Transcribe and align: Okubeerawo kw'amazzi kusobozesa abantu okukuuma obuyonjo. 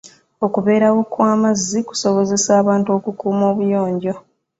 Okubeerawo 0.45 0.99
kw'amazzi 1.11 1.79
kusobozesa 1.87 2.51
abantu 2.61 2.89
okukuuma 2.97 3.43
obuyonjo. 3.51 4.13